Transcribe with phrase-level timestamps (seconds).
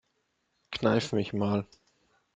[0.71, 1.67] Kneif mich mal.